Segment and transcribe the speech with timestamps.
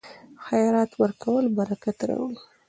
[0.45, 2.37] خیرات ورکول برکت راوړي.